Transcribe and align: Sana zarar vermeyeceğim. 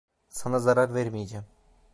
Sana 0.29 0.59
zarar 0.59 0.89
vermeyeceğim. 0.93 1.45